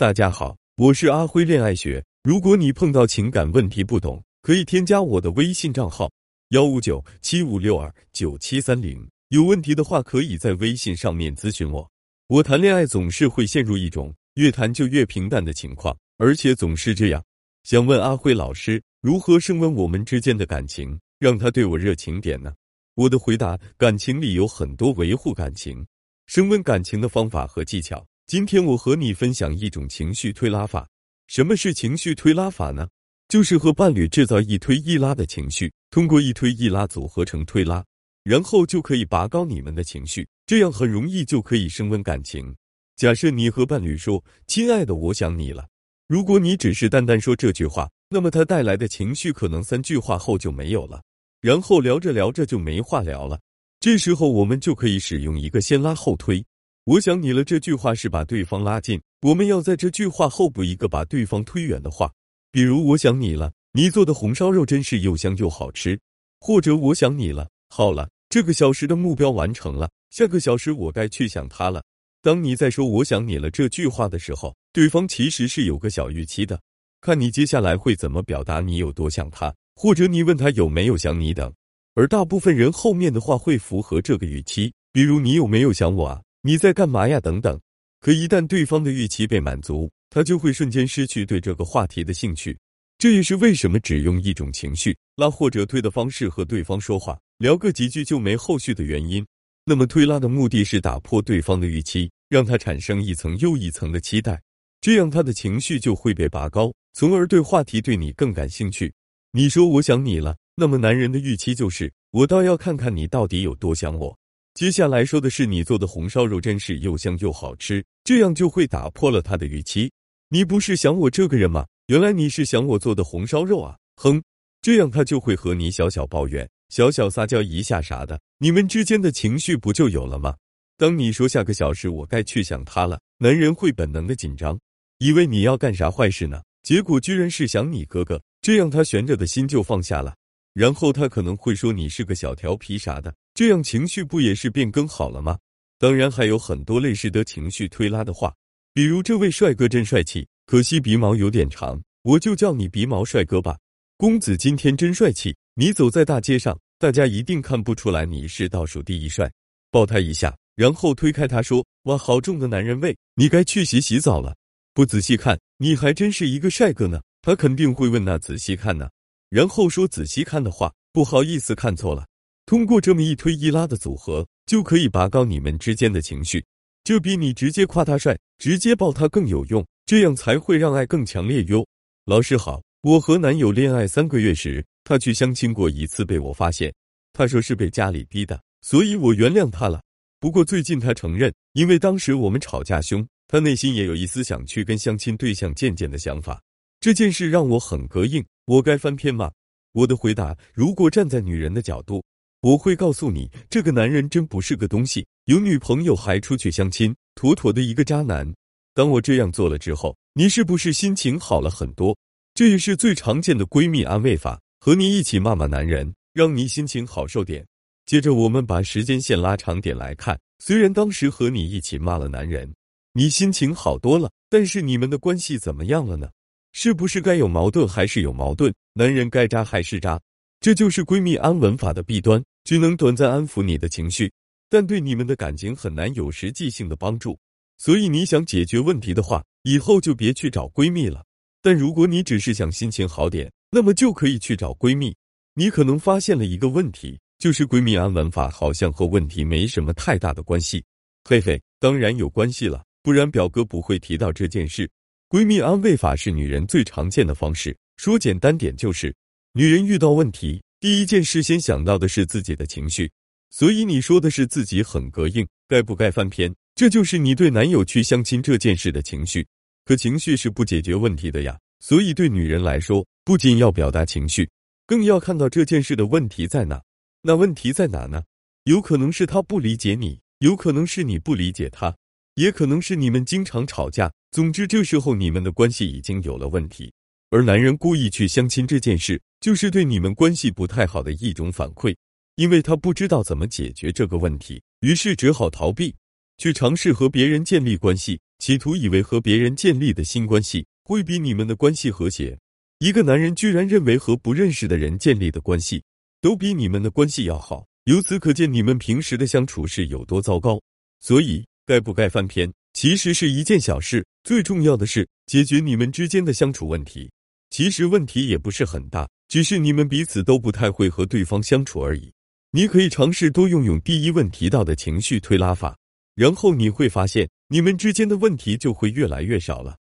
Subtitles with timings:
[0.00, 2.02] 大家好，我是阿辉恋爱学。
[2.22, 6.10] 如果你碰到情感问题不懂，可以添加我的微信账号
[6.52, 9.06] 幺五九七五六二九七三零。
[9.28, 11.86] 有问题的话，可以在微信上面咨询我。
[12.28, 17.22] 我谈恋爱总是会陷入一种越谈就越平淡的情况，而且总是这样。
[17.64, 22.54] 想问阿辉老师，如何升温我们之间的感情，让他对我热情点呢？
[22.94, 25.86] 我的回答：感情里有很多维护感情、
[26.24, 28.02] 升温感情的方法和技巧。
[28.30, 30.88] 今天我和你分享一种情绪推拉法。
[31.26, 32.86] 什么是情绪推拉法呢？
[33.26, 37.84] 就是和伴侣制造一推一拉的情绪，通过一推一拉组合成推拉，
[38.22, 42.54] 然后就可以拔高你们的情绪，这样很容易就可以升温感情。
[42.94, 45.66] 假设你和伴侣说：“亲爱的，我想你了。”
[46.06, 51.02] 如果你只是单单说这句话，那么它带来的情绪可能三句话后就没有了，
[51.40, 53.40] 然后聊着聊着就没话聊了。
[53.80, 56.44] 这时候我们就可以使用一个先拉后推。
[56.84, 62.10] 我想你了这句话是把对方拉近，我们要在这句话后补一个把对方推远的话，
[62.50, 66.00] 比如我想你了，你做的红烧肉真是又香又好吃，
[66.40, 71.82] 或者我想你了，好了，这个小时的目标完成了，下个小时我该去想他了。
[72.22, 76.58] 当你在说我想你了这句话的时候，对方其实是有个小预期的，
[77.02, 81.52] 看你接下来会怎么表达你有多想他，或者你问他有没有想你等，
[81.94, 86.22] 而大部分人后面的话会符合这个预期，比如你有没有想我啊？
[86.42, 87.20] 你在干嘛呀？
[87.20, 87.60] 等等，
[88.00, 92.56] 可一旦对方的预期被满足，他就会瞬间失去对这个话题的兴趣。
[92.96, 99.24] 这也是为什么只用一种情绪拉或者推的方式和对方说话，聊个几句就没后续的原因。
[99.66, 104.40] 那么推拉的目的是打破对方的预期，让他产生一层又一层的期待，
[104.80, 108.90] 这样他的情绪就会被拔高，从而对话题对你更感兴趣。
[109.32, 114.18] 你说我想你了，那么男人的预期就是我倒要看看你到底有多想我。
[114.60, 119.90] 接下来说的是你做的红烧肉真是又香又好吃，这样就会打破了他的预期。
[120.28, 121.64] 你不是想我这个人吗？
[121.86, 123.74] 原来你是想我做的红烧肉啊！
[123.96, 124.22] 哼，
[124.60, 130.36] 这样他就会和你小小抱怨、小小撒娇一下啥的，你们之间的情绪不就有了吗？
[130.76, 134.60] 当你说下个小时我该去想他了，男人会本能的紧张，
[134.98, 136.42] 以为你要干啥坏事呢？
[136.62, 140.14] 结果居然是想你哥哥，这样他悬着的心就放下了。
[140.52, 143.14] 然后他可能会说你是个小调皮啥的。
[143.34, 145.38] 这样情绪不也是变更好了吗？
[145.78, 148.34] 当然还有很多类似的情绪推拉的话，
[148.74, 153.56] 比如这位帅哥真帅气，可惜鼻毛有点长，我就叫你鼻毛帅哥吧。
[153.96, 159.30] 公子今天真帅气，你走在大街上，大家一定看不出来你是倒数第一帅。
[159.70, 164.36] 抱他一下，然后推开他说：“哇，好重的男人味，你该去洗洗澡了。”
[164.74, 167.00] 不仔细看，你还真是一个帅哥呢。
[167.22, 168.88] 他肯定会问：“那仔细看呢？”
[169.30, 172.04] 然后说仔细看的话，不好意思，看错了。
[172.46, 176.44] 通过这么一推一拉的组合，就可以拔高你们之间的情绪，
[176.82, 181.64] 这比你直接夸他帅、直接抱他更有用，这样才会让爱更强烈哟。
[182.06, 186.74] 老师好，我和男友恋爱三个月时，他去相亲过一次，被我发现，
[187.12, 189.80] 他说是被家里逼的，所以我原谅他了。
[190.18, 196.42] 不过最近他承认，因为当时我们吵架凶，他内心也有一丝想去跟相亲对象见见的想法。
[196.80, 199.30] 这件事让我很膈应，我该翻篇吗？
[199.70, 202.02] 我的回答：如果站在女人的角度。
[202.40, 208.28] 我会告诉你，这个男人真不是个东西，有女朋友还出去相亲，妥妥的一个渣男。
[208.74, 211.96] 当我这样做了之后，你是不是心情好了很多？
[212.34, 217.46] 这也是最常见的闺蜜安慰法，和你一起骂骂男人，让你心情好受点。
[217.86, 222.52] 接着我们把时间线拉长点来看，虽然当时和你一起骂了男人，
[222.94, 226.10] 你心情好多了，但是你们的关系怎么样了呢？
[226.52, 228.52] 是不是该有矛盾还是有矛盾？
[228.72, 230.00] 男人该渣还是渣？
[230.40, 232.22] 这就是闺蜜安稳法的弊端。
[232.42, 234.10] 只能短暂安抚你的情绪，
[234.48, 237.16] 但对你们的感情很难有实际性的帮助。
[237.58, 241.04] 所以你想解决问题的话，以后就别去找闺蜜了。
[241.42, 244.96] 但如果你只是想心情好点，那么就可以去找闺蜜。
[245.34, 250.64] 你可能发现了一个问题，就是闺蜜安稳法好像和问题没什么太大的关系。
[251.04, 254.68] 嘿嘿，当然有关系了，不然表哥不会提到这件事。
[255.10, 258.94] 闺蜜安慰法是女人最常见的方式，说简单点就是，
[259.32, 260.40] 女人遇到问题。
[260.60, 262.88] 第一件事先想到的是自己的情绪，
[263.28, 266.32] 所以你说的是自己很膈应，该不该翻篇？
[266.54, 269.26] 这就是你对男友去相亲这件事的情绪。
[269.64, 274.30] 可情绪是不解决问题的呀，所以对女人来说，不仅要表达情绪，
[274.64, 276.62] 更要看到这件事的问题在哪。
[277.02, 278.04] 那问题在哪呢？
[278.44, 281.74] 有可能是他不理解你，有可能是你不理解他，
[282.14, 283.92] 也可能是你们经常吵架。
[284.10, 286.72] 总之，这时候你们的关系已经有了问题。
[287.10, 291.74] 而男人故意去相亲这件事，就是对你们关系不太好的一种反馈，
[292.16, 295.74] 因为他不知道怎么解决这个问题，于是只好逃避，
[296.18, 298.00] 去尝试和别人建立关系。
[298.18, 302.18] 企图以为和别人建立的新关系会比你们的关系和谐。
[302.58, 305.64] 一个男人居然认为和不认识的人建立的关系
[306.02, 310.38] 都比你们的关系要好，由此可见你们平时的相处是有多糟糕。
[310.80, 316.88] 所以，该不该翻篇，其实是一件小事，最重要的是解决你们之间的相处问题。
[317.30, 321.92] 其实问题也不是很大，只是你们彼此都不太会和对方相处而已。
[322.30, 325.58] 你可以尝试多用用第一问提到的情绪推拉法，
[325.96, 329.56] 然后你会发现你们之间的问题就会越来越少了。